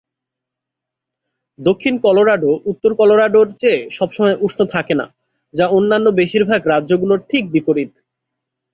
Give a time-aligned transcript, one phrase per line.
[1.59, 5.05] দক্ষিণ কলোরাডো উত্তর কলোরাডোর চেয়ে সবসময় উষ্ণ থাকে না,
[5.53, 7.91] যা অন্যান্য বেশিরভাগ রাজ্যগুলির ঠিক বিপরীত।